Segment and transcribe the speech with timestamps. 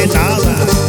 [0.00, 0.79] flechada.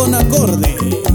[0.00, 1.09] con acorde.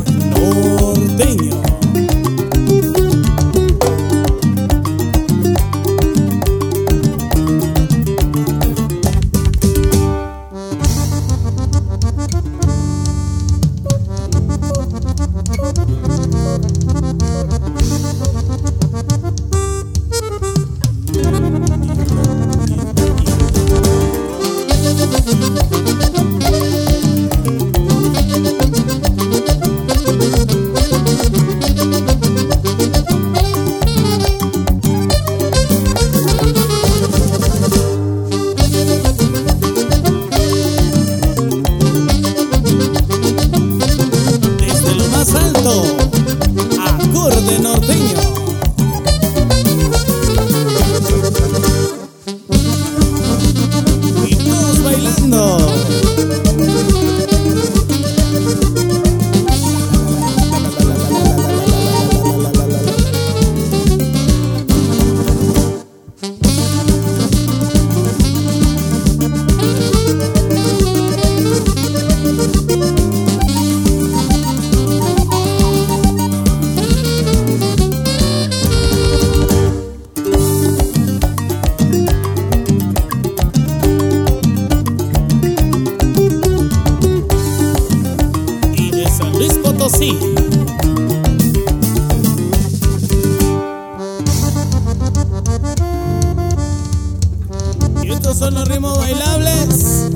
[98.01, 100.09] Y estos son los ritmos bailables.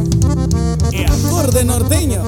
[0.92, 2.24] Y acorde norteño.